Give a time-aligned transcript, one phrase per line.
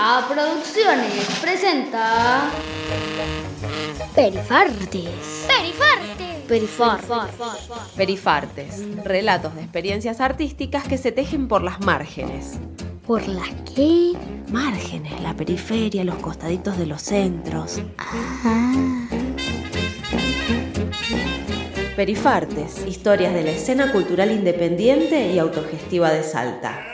[0.00, 2.50] Amiga Producciones presenta
[4.14, 5.46] Perifartes.
[5.46, 6.46] Perifartes.
[6.48, 7.18] Perifartes.
[7.96, 12.58] Perifartes, relatos de experiencias artísticas que se tejen por las márgenes.
[13.06, 14.12] ¿Por las qué?
[14.48, 17.82] Márgenes, la periferia, los costaditos de los centros.
[17.98, 19.06] Ah.
[21.94, 26.89] Perifartes, historias de la escena cultural independiente y autogestiva de Salta.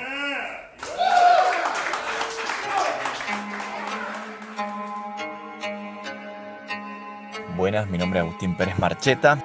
[7.67, 9.45] Buenas, mi nombre es Agustín Pérez Marcheta.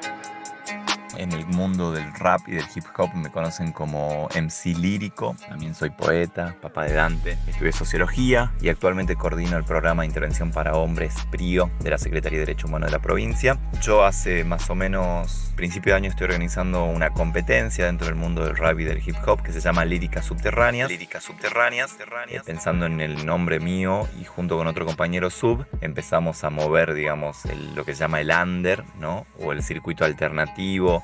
[1.22, 5.36] En el mundo del rap y del hip hop me conocen como MC lírico.
[5.48, 7.38] También soy poeta, papá de Dante.
[7.48, 12.40] Estudié sociología y actualmente coordino el programa de intervención para hombres PRIO de la Secretaría
[12.40, 13.60] de Derecho Humano de la provincia.
[13.84, 18.44] Yo hace más o menos principio de año estoy organizando una competencia dentro del mundo
[18.44, 20.90] del rap y del hip hop que se llama Líricas Subterráneas.
[20.90, 21.96] Líricas Subterráneas.
[22.30, 26.96] Eh, pensando en el nombre mío y junto con otro compañero sub empezamos a mover,
[26.96, 29.28] digamos, el- lo que se llama el under, ¿no?
[29.40, 31.04] O el circuito alternativo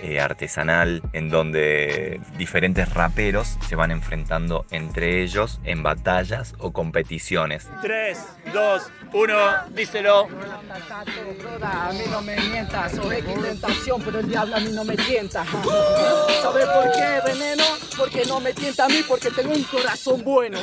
[0.00, 7.68] eh, artesanal en donde diferentes raperos se van enfrentando entre ellos en batallas o competiciones.
[7.82, 8.18] 3,
[8.52, 9.34] 2, 1,
[9.70, 10.28] díselo.
[11.62, 15.44] A mí no me mientas, soy tentación, pero el diablo a mí no me tienta.
[16.42, 17.64] ¿Sabes por qué, veneno?
[17.96, 20.58] Porque no me tienta a mí, porque tengo un corazón bueno.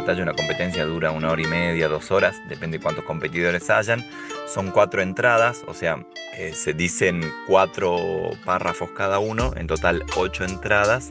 [0.00, 4.04] Batalla, una competencia dura una hora y media, dos horas, depende de cuántos competidores hayan.
[4.46, 6.04] Son cuatro entradas, o sea,
[6.36, 11.08] eh, se dicen cuatro párrafos cada uno, en total ocho entradas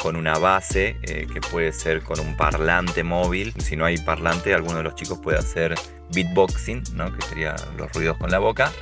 [0.00, 3.52] con una base eh, que puede ser con un parlante móvil.
[3.58, 5.74] Si no hay parlante, alguno de los chicos puede hacer
[6.12, 7.12] beatboxing, ¿no?
[7.12, 8.72] que sería los ruidos con la boca.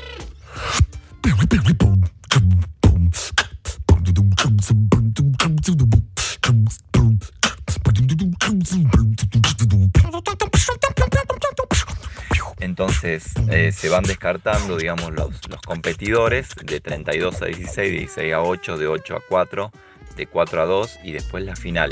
[13.06, 18.76] Eh, se van descartando, digamos, los, los competidores de 32 a 16, 16 a 8,
[18.76, 19.70] de 8 a 4,
[20.16, 21.90] de 4 a 2 y después la final.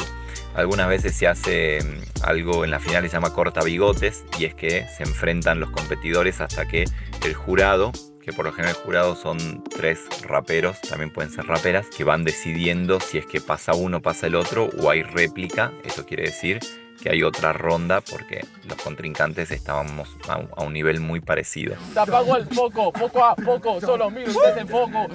[0.55, 4.47] Algunas veces se hace mm, algo en la final que se llama corta bigotes y
[4.47, 6.85] es que se enfrentan los competidores hasta que
[7.25, 11.87] el jurado, que por lo general el jurado son tres raperos, también pueden ser raperas,
[11.97, 16.05] que van decidiendo si es que pasa uno, pasa el otro o hay réplica, eso
[16.05, 16.61] quiere decir
[17.05, 21.77] que hay otra ronda porque los contrincantes estábamos a un, a un nivel muy parecido.
[21.93, 25.07] Te apago el foco, poco a poco, solo miro un desenfoco.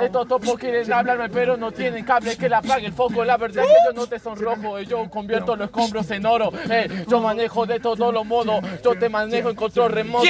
[0.00, 3.24] Estos topos quieren hablarme, pero no tienen cable que le apague el foco.
[3.24, 6.52] La verdad es que yo no te sonrojo, y yo convierto los escombros en oro.
[6.70, 10.28] Eh, yo manejo de todos los modos, yo te manejo en control remoto.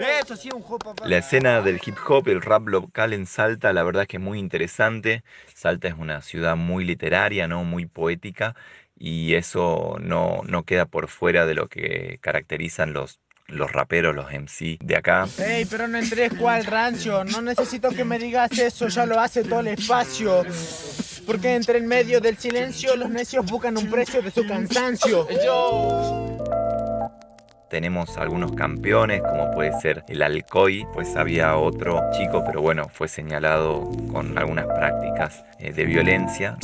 [0.00, 1.06] Eso sí, un juego, papá.
[1.06, 4.22] La escena del hip hop, el rap local en Salta, la verdad es que es
[4.22, 5.22] muy interesante.
[5.54, 7.64] Salta es una ciudad muy literaria, ¿no?
[7.64, 8.54] muy poética,
[8.98, 14.30] y eso no, no queda por fuera de lo que caracterizan los, los raperos, los
[14.30, 15.26] MC de acá.
[15.38, 17.24] Ey, pero no entres cual rancio.
[17.24, 20.44] No necesito que me digas eso, ya lo hace todo el espacio.
[21.26, 25.26] Porque entre en medio del silencio, los necios buscan un precio de su cansancio.
[25.44, 26.59] Yo.
[27.70, 33.06] Tenemos algunos campeones, como puede ser el Alcoy, pues había otro chico, pero bueno, fue
[33.06, 36.56] señalado con algunas prácticas eh, de violencia,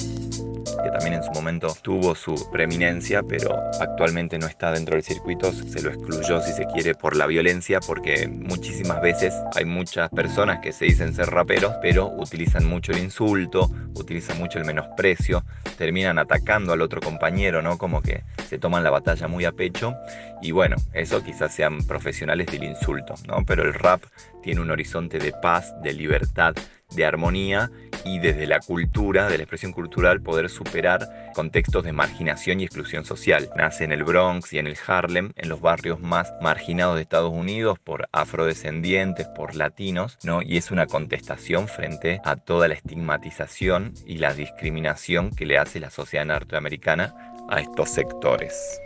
[0.83, 5.53] que también en su momento tuvo su preeminencia, pero actualmente no está dentro del circuito,
[5.53, 10.61] se lo excluyó si se quiere por la violencia, porque muchísimas veces hay muchas personas
[10.61, 15.45] que se dicen ser raperos, pero utilizan mucho el insulto, utilizan mucho el menosprecio,
[15.77, 17.79] terminan atacando al otro compañero, ¿no?
[17.79, 19.95] Como que se toman la batalla muy a pecho
[20.43, 23.45] y bueno, eso quizás sean profesionales del insulto, ¿no?
[23.47, 24.03] Pero el rap
[24.43, 26.55] tiene un horizonte de paz, de libertad,
[26.95, 27.71] de armonía
[28.05, 33.05] y desde la cultura, de la expresión cultural, poder superar contextos de marginación y exclusión
[33.05, 33.51] social.
[33.57, 37.33] Nace en el Bronx y en el Harlem, en los barrios más marginados de Estados
[37.33, 40.41] Unidos por afrodescendientes, por latinos, ¿no?
[40.43, 45.81] Y es una contestación frente a toda la estigmatización y la discriminación que le hace
[45.81, 47.15] la sociedad norteamericana
[47.51, 48.81] a estos sectores.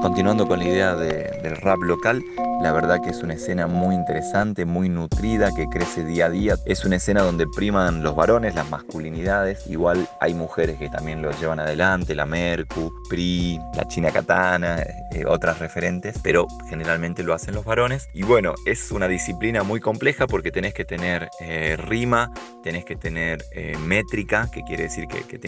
[0.00, 2.22] Continuando con la idea de- del rap local,
[2.60, 6.56] la verdad que es una escena muy interesante, muy nutrida, que crece día a día.
[6.66, 9.66] Es una escena donde priman los varones, las masculinidades.
[9.68, 14.82] Igual hay mujeres que también lo llevan adelante, la Mercu, Pri, la China Katana,
[15.12, 18.08] eh, otras referentes, pero generalmente lo hacen los varones.
[18.12, 22.32] Y bueno, es una disciplina muy compleja porque tenés que tener eh, rima,
[22.62, 25.38] tenés que tener eh, métrica, que quiere decir que, que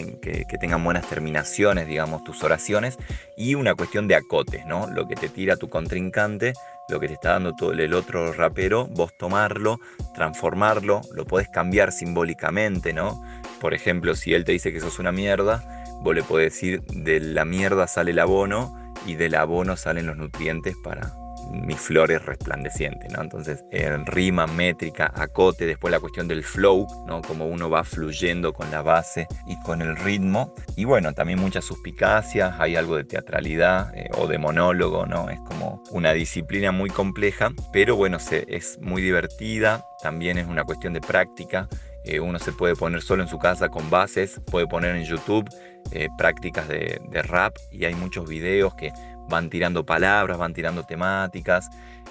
[0.51, 2.97] que tengan buenas terminaciones, digamos, tus oraciones,
[3.37, 4.87] y una cuestión de acotes, ¿no?
[4.87, 6.53] Lo que te tira tu contrincante
[6.91, 9.79] lo que te está dando todo el otro rapero, vos tomarlo,
[10.13, 13.23] transformarlo, lo podés cambiar simbólicamente, ¿no?
[13.59, 15.63] Por ejemplo, si él te dice que sos una mierda,
[16.01, 20.17] vos le podés decir de la mierda sale el abono y del abono salen los
[20.17, 21.13] nutrientes para,
[21.51, 23.21] mis flores resplandecientes, ¿no?
[23.21, 27.21] Entonces, en rima, métrica, acote, después la cuestión del flow, ¿no?
[27.21, 30.53] Como uno va fluyendo con la base y con el ritmo.
[30.75, 35.29] Y bueno, también muchas suspicacias, hay algo de teatralidad eh, o de monólogo, ¿no?
[35.29, 40.63] Es como una disciplina muy compleja, pero bueno, se, es muy divertida, también es una
[40.63, 41.67] cuestión de práctica.
[42.03, 45.47] Eh, uno se puede poner solo en su casa con bases, puede poner en YouTube
[45.91, 48.91] eh, prácticas de, de, rap y hay muchos videos que
[49.31, 51.69] van tirando palabras, van tirando temáticas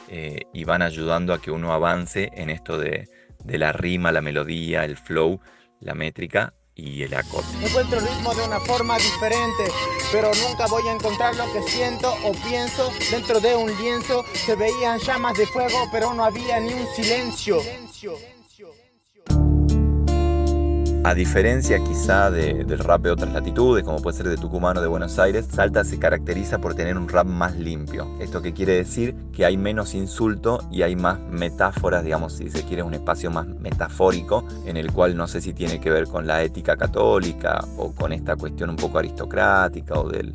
[0.09, 3.09] eh, y van ayudando a que uno avance en esto de,
[3.45, 5.41] de, la rima, la melodía, el flow,
[5.79, 7.47] la métrica y el acorde.
[7.63, 9.71] Encuentro el ritmo de una forma diferente,
[10.11, 14.25] pero nunca voy a encontrar lo que siento o pienso dentro de un lienzo.
[14.33, 17.59] Se veían llamas de fuego, pero no había ni un silencio.
[21.03, 24.87] A diferencia quizá del rap de otras latitudes, como puede ser de Tucumán o de
[24.87, 28.07] Buenos Aires, Salta se caracteriza por tener un rap más limpio.
[28.21, 29.15] ¿Esto qué quiere decir?
[29.33, 33.47] Que hay menos insulto y hay más metáforas, digamos, si se quiere, un espacio más
[33.47, 37.93] metafórico, en el cual no sé si tiene que ver con la ética católica o
[37.93, 40.31] con esta cuestión un poco aristocrática o de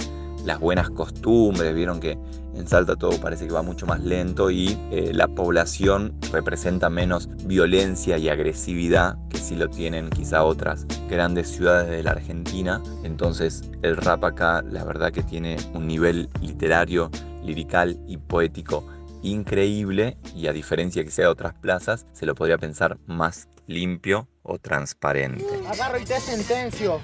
[0.46, 1.76] las buenas costumbres.
[1.76, 2.18] Vieron que
[2.56, 7.30] en Salta todo parece que va mucho más lento y eh, la población representa menos
[7.46, 12.82] violencia y agresividad que si lo tienen quizá otras grandes ciudades de la Argentina.
[13.04, 17.12] Entonces el rap acá la verdad que tiene un nivel literario,
[17.44, 18.86] lirical y poético
[19.26, 24.28] increíble y a diferencia que sea de otras plazas, se lo podría pensar más limpio
[24.44, 25.44] o transparente.
[25.68, 27.02] Agarro y te sentencio.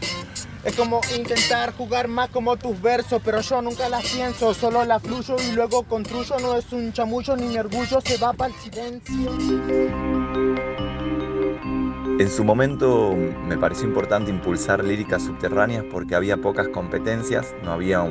[0.64, 5.02] Es como intentar jugar más como tus versos, pero yo nunca las pienso, solo las
[5.02, 6.38] fluyo y luego construyo.
[6.40, 9.32] No es un chamullo ni mi orgullo, se va para el silencio.
[12.20, 18.04] En su momento me pareció importante impulsar líricas subterráneas porque había pocas competencias, no había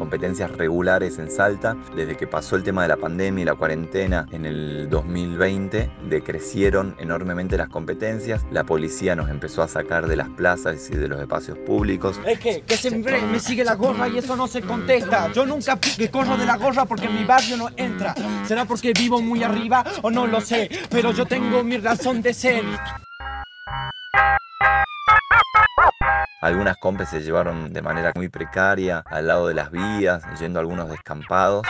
[0.00, 1.76] competencias regulares en Salta.
[1.94, 6.96] Desde que pasó el tema de la pandemia y la cuarentena en el 2020, decrecieron
[6.98, 8.46] enormemente las competencias.
[8.50, 12.18] La policía nos empezó a sacar de las plazas y de los espacios públicos.
[12.26, 15.30] Es que, que siempre me sigue la gorra y eso no se contesta.
[15.32, 18.14] Yo nunca me corro de la gorra porque mi barrio no entra.
[18.46, 20.70] ¿Será porque vivo muy arriba o no lo sé?
[20.88, 22.64] Pero yo tengo mi razón de ser.
[26.40, 30.62] Algunas compes se llevaron de manera muy precaria al lado de las vías, yendo a
[30.62, 31.66] algunos descampados.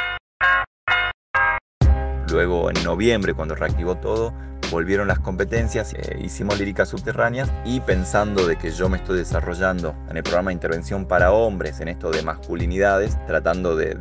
[2.31, 4.33] Luego en noviembre, cuando reactivó todo,
[4.71, 9.97] volvieron las competencias, eh, hicimos líricas subterráneas y pensando de que yo me estoy desarrollando
[10.09, 13.97] en el programa de intervención para hombres, en esto de masculinidades, tratando de,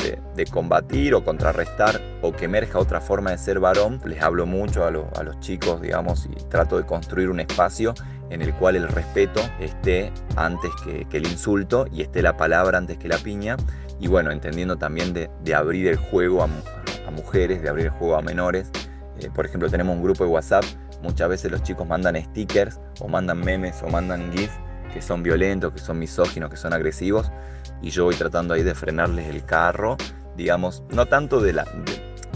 [0.51, 4.91] combatir o contrarrestar o que emerja otra forma de ser varón, les hablo mucho a,
[4.91, 7.93] los chicos, digamos, y trato de construir un espacio
[8.29, 12.97] en el cual el respeto esté antes que, el insulto y esté la palabra antes
[12.97, 13.57] que la piña.
[13.99, 18.21] Y bueno, entendiendo también de, abrir el juego a mujeres, de abrir el juego a
[18.21, 18.71] menores,
[19.19, 20.63] eh, por ejemplo, tenemos un grupo de WhatsApp,
[21.01, 24.53] muchas veces los chicos mandan stickers o mandan memes o mandan GIFs
[24.93, 27.31] que son violentos, que son misóginos, que son agresivos,
[27.81, 29.97] y yo voy tratando ahí de frenarles el carro,
[30.35, 31.65] digamos, no tanto de la,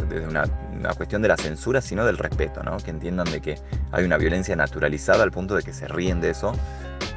[0.09, 0.43] desde una,
[0.79, 2.77] una, cuestión de la censura, sino del respeto, ¿no?
[2.77, 3.57] que entiendan de que
[3.91, 6.53] hay una violencia naturalizada al punto de que se ríen de eso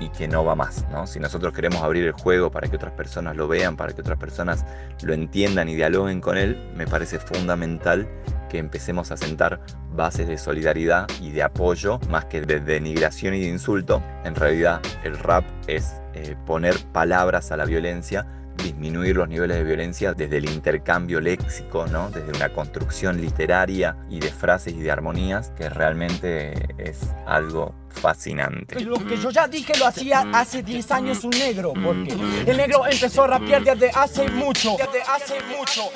[0.00, 0.84] y que no va más.
[0.90, 1.06] ¿no?
[1.06, 4.18] Si nosotros queremos abrir el juego para que otras personas lo vean, para que otras
[4.18, 4.64] personas
[5.02, 8.08] lo entiendan y dialoguen con él, me parece fundamental
[8.48, 9.60] que empecemos a sentar
[9.92, 14.02] bases de solidaridad y de apoyo más que de denigración y de insulto.
[14.24, 19.64] En realidad el rap es eh, poner palabras a la violencia disminuir los niveles de
[19.64, 22.10] violencia desde el intercambio léxico, ¿no?
[22.10, 28.80] desde una construcción literaria y de frases y de armonías que realmente es algo fascinante.
[28.80, 32.86] Lo que yo ya dije lo hacía hace 10 años un negro, porque el negro
[32.86, 35.90] empezó a rapear desde hace mucho, desde hace mucho.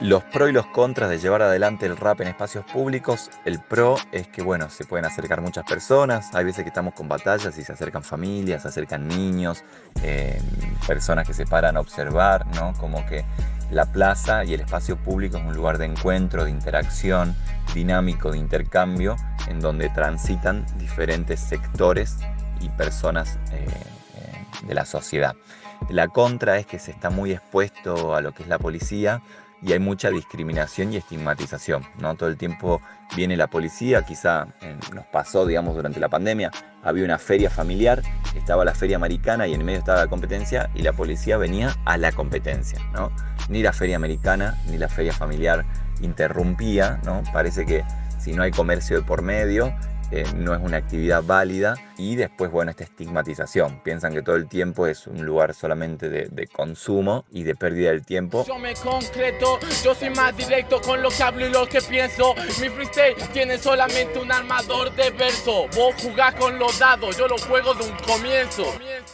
[0.00, 3.30] Los pros y los contras de llevar adelante el rap en espacios públicos.
[3.44, 6.32] El pro es que, bueno, se pueden acercar muchas personas.
[6.36, 9.64] Hay veces que estamos con batallas y se acercan familias, se acercan niños,
[10.04, 10.40] eh,
[10.86, 12.74] personas que se paran a observar, ¿no?
[12.74, 13.24] Como que
[13.72, 17.34] la plaza y el espacio público es un lugar de encuentro, de interacción,
[17.74, 19.16] dinámico, de intercambio,
[19.48, 22.18] en donde transitan diferentes sectores
[22.60, 23.66] y personas eh,
[24.14, 25.34] eh, de la sociedad.
[25.90, 29.22] La contra es que se está muy expuesto a lo que es la policía
[29.62, 32.14] y hay mucha discriminación y estigmatización, ¿no?
[32.14, 32.80] Todo el tiempo
[33.16, 34.46] viene la policía, quizá
[34.94, 36.50] nos pasó, digamos, durante la pandemia,
[36.82, 38.02] había una feria familiar,
[38.36, 41.96] estaba la feria americana y en medio estaba la competencia y la policía venía a
[41.96, 43.10] la competencia, ¿no?
[43.48, 45.64] Ni la feria americana ni la feria familiar
[46.00, 47.22] interrumpía, ¿no?
[47.32, 47.84] Parece que
[48.18, 49.74] si no hay comercio de por medio,
[50.10, 53.82] eh, no es una actividad válida y después, bueno, esta estigmatización.
[53.82, 58.06] Piensan que todo el tiempo es un lugar solamente de, consumo y de pérdida del
[58.06, 58.44] tiempo.
[58.46, 62.34] Yo me concreto, yo soy más directo con lo que hablo y lo que pienso.
[62.60, 65.66] Mi freestyle tiene solamente un armador de verso.
[65.76, 68.64] Vos jugás con los dados, yo lo juego de un comienzo.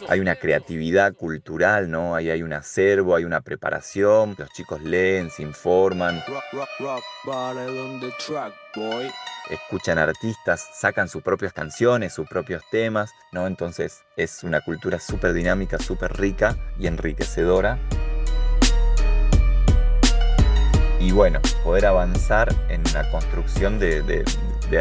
[0.07, 2.15] Hay una creatividad cultural, ¿no?
[2.15, 4.35] Ahí hay un acervo, hay una preparación.
[4.37, 6.23] Los chicos leen, se informan.
[6.27, 7.03] Rock, rock, rock,
[8.75, 9.11] boy
[9.49, 13.47] escuchan artistas, sacan sus propias canciones, sus propios temas, ¿no?
[13.47, 17.79] Entonces es una cultura súper dinámica, súper rica y enriquecedora.
[20.99, 24.23] Y bueno, poder avanzar en la construcción de,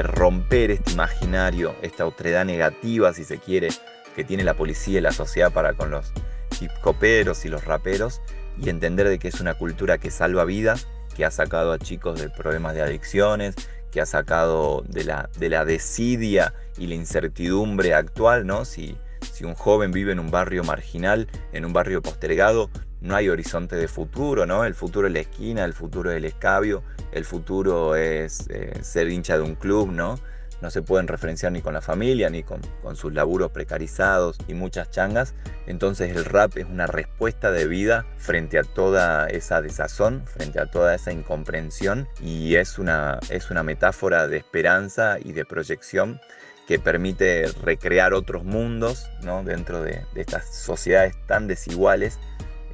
[0.03, 3.69] romper este imaginario, esta otredad negativa, si se quiere,
[4.17, 6.13] que tiene la policía y la sociedad para con los
[6.61, 8.23] hip hoperos y los raperos,
[8.59, 12.19] y entender de que es una cultura que salva vidas, que ha sacado a chicos
[12.19, 13.55] de problemas de adicciones,
[13.95, 18.65] que ha sacado de la, de la desidia y la incertidumbre actual, ¿no?
[18.65, 22.71] Si, si un joven vive en un barrio marginal, en un barrio postergado,
[23.01, 24.65] no hay horizonte de futuro, ¿no?
[24.65, 26.83] El futuro es la esquina, el futuro es el escabio,
[27.13, 30.19] el futuro es eh, ser hincha de un club, ¿no?
[30.61, 32.63] No se pueden referenciar ni con la familia, ni con,
[32.95, 35.35] sus laburos precarizados y muchas changas.
[35.67, 40.67] Entonces el rap es una respuesta de vida frente a toda esa desazón, frente a
[40.67, 46.21] toda esa incomprensión y es una, es una metáfora de esperanza y de proyección
[46.67, 49.43] que permite recrear otros mundos ¿no?
[49.43, 52.19] dentro de, estas sociedades tan desiguales,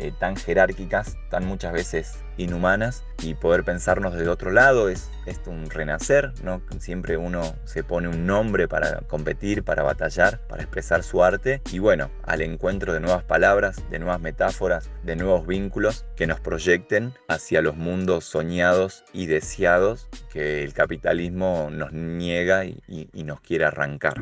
[0.01, 5.11] eh, tan jerárquicas, tan muchas veces inhumanas y poder pensarnos desde otro lado es,
[5.47, 6.61] un renacer, ¿no?
[6.81, 11.79] Siempre uno se pone un nombre para competir, para batallar, para expresar su arte y
[11.79, 17.15] bueno, al encuentro de nuevas palabras, de nuevas metáforas, de nuevos vínculos que nos proyecten
[17.29, 24.15] hacia los mundos soñados y deseados que el capitalismo nos niega y, nos quiere arrancar.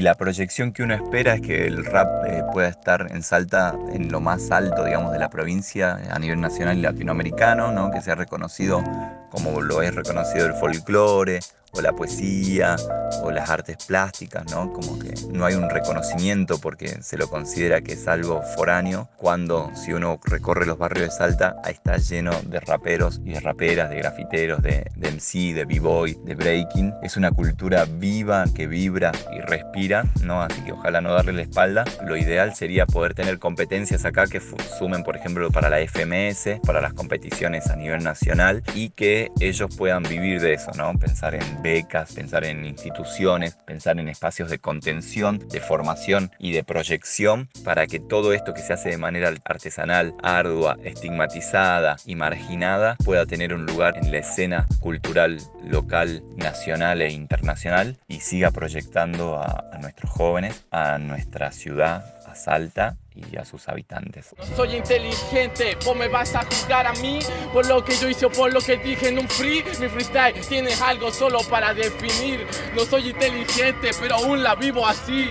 [0.00, 3.76] Y la proyección que uno espera es que el rap eh, pueda estar en Salta
[3.92, 7.90] en lo más alto, digamos, de la provincia a nivel nacional y latinoamericano, ¿no?
[7.90, 8.82] que sea reconocido
[9.30, 11.40] como lo es reconocido el folclore,
[11.72, 12.76] o la poesía
[13.22, 14.72] o las artes plásticas, ¿no?
[14.72, 19.70] Como que no hay un reconocimiento porque se lo considera que es algo foráneo, cuando
[19.74, 23.90] si uno recorre los barrios de Salta, ahí está lleno de raperos y de raperas,
[23.90, 26.94] de grafiteros, de, de MC, de b-boy, de breaking.
[27.02, 30.42] Es una cultura viva que vibra y respira, ¿no?
[30.42, 31.84] Así que ojalá no darle la espalda.
[32.04, 34.40] Lo ideal sería poder tener competencias acá que
[34.78, 39.74] sumen, por ejemplo, para la FMS, para las competiciones a nivel nacional y que ellos
[39.76, 40.92] puedan vivir de eso, ¿no?
[40.98, 46.64] Pensar en becas, pensar en instituciones, pensar en espacios de contención, de formación y de
[46.64, 52.96] proyección para que todo esto que se hace de manera artesanal, ardua, estigmatizada y marginada
[53.04, 59.36] pueda tener un lugar en la escena cultural local, nacional e internacional y siga proyectando
[59.36, 62.96] a, a nuestros jóvenes, a nuestra ciudad, a Salta
[63.30, 64.34] y a sus habitantes.
[64.56, 67.20] Soy inteligente, vos me vas a juzgar a mí
[67.52, 69.64] por lo que yo hice o por lo que dije en un free.
[69.80, 72.46] Mi freestyle tiene algo solo para definir.
[72.74, 75.30] No soy inteligente, pero aún la vivo así.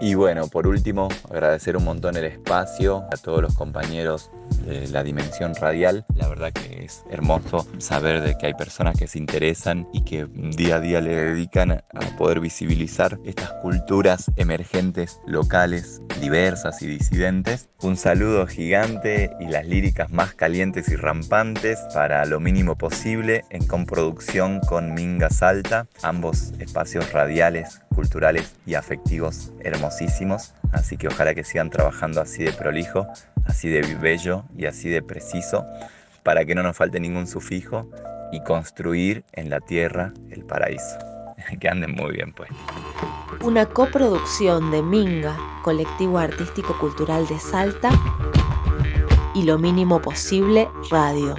[0.00, 4.30] Y bueno, por último, agradecer un montón el espacio a todos los compañeros
[4.90, 6.04] la dimensión radial.
[6.14, 10.26] La verdad que es hermoso saber de que hay personas que se interesan y que
[10.26, 11.82] día a día le dedican a
[12.16, 17.68] poder visibilizar estas culturas emergentes, locales, diversas y disidentes.
[17.80, 23.66] Un saludo gigante y las líricas más calientes y rampantes para lo mínimo posible en
[23.66, 30.54] comproducción con Minga Salta, ambos espacios radiales, culturales y afectivos hermosísimos.
[30.72, 33.06] Así que ojalá que sigan trabajando así de prolijo,
[33.48, 35.64] así de bello y así de preciso,
[36.22, 37.90] para que no nos falte ningún sufijo
[38.30, 40.98] y construir en la tierra el paraíso.
[41.60, 42.50] que anden muy bien, pues.
[43.42, 47.90] Una coproducción de Minga, Colectivo Artístico Cultural de Salta,
[49.34, 51.36] y Lo Mínimo Posible Radio.